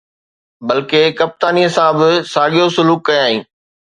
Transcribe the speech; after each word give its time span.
بلڪ 0.67 0.91
ڪپتانيءَ 1.19 1.73
سان 1.75 1.91
به 1.99 2.09
ساڳيو 2.33 2.65
سلوڪ 2.75 2.99
ڪيائين. 3.07 3.41